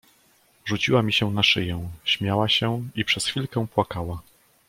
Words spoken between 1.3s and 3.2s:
na szyję, śmiała się i